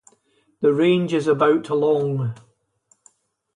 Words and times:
The 0.61 0.73
range 0.73 1.13
is 1.13 1.27
about 1.27 1.69
long. 1.69 2.33